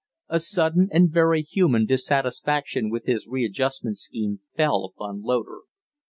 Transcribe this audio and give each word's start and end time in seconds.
A 0.29 0.39
sudden 0.39 0.89
and 0.91 1.11
very 1.11 1.43
human 1.43 1.85
dissatisfaction 1.85 2.89
with 2.89 3.05
his 3.05 3.27
readjustment 3.27 3.99
scheme 3.99 4.39
fell 4.57 4.83
upon 4.83 5.21
Loder. 5.21 5.59